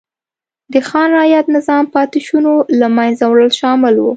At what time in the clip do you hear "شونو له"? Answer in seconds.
2.27-2.87